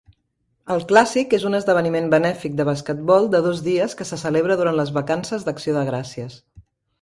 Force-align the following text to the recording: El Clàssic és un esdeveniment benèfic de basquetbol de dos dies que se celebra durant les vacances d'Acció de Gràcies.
El 0.75 0.79
Clàssic 0.91 1.33
és 1.37 1.43
un 1.49 1.57
esdeveniment 1.57 2.07
benèfic 2.13 2.55
de 2.61 2.65
basquetbol 2.69 3.29
de 3.35 3.43
dos 3.49 3.61
dies 3.69 3.93
que 4.01 4.09
se 4.13 4.19
celebra 4.23 4.59
durant 4.63 4.81
les 4.81 4.95
vacances 4.97 5.47
d'Acció 5.51 5.77
de 5.79 5.85
Gràcies. 5.93 6.41